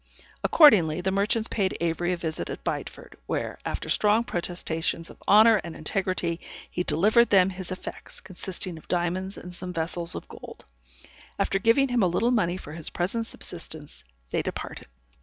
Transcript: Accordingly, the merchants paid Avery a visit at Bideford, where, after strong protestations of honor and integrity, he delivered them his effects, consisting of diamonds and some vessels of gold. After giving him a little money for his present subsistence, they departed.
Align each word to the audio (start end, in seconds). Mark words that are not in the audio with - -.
Accordingly, 0.43 0.99
the 1.01 1.11
merchants 1.11 1.47
paid 1.47 1.77
Avery 1.79 2.11
a 2.11 2.17
visit 2.17 2.49
at 2.49 2.63
Bideford, 2.63 3.17
where, 3.27 3.59
after 3.63 3.87
strong 3.87 4.23
protestations 4.23 5.11
of 5.11 5.21
honor 5.27 5.57
and 5.63 5.75
integrity, 5.75 6.39
he 6.67 6.81
delivered 6.81 7.29
them 7.29 7.51
his 7.51 7.71
effects, 7.71 8.19
consisting 8.19 8.79
of 8.79 8.87
diamonds 8.87 9.37
and 9.37 9.53
some 9.53 9.73
vessels 9.73 10.15
of 10.15 10.27
gold. 10.27 10.65
After 11.37 11.59
giving 11.59 11.89
him 11.89 12.01
a 12.01 12.07
little 12.07 12.31
money 12.31 12.57
for 12.57 12.73
his 12.73 12.89
present 12.89 13.27
subsistence, 13.27 14.03
they 14.31 14.41
departed. 14.41 14.87